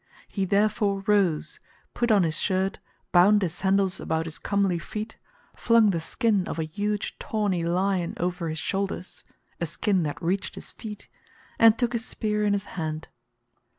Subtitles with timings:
[0.27, 1.59] He therefore rose,
[1.93, 2.79] put on his shirt,
[3.11, 5.15] bound his sandals about his comely feet,
[5.55, 10.71] flung the skin of a huge tawny lion over his shoulders—a skin that reached his
[10.71, 13.09] feet—and took his spear in his hand.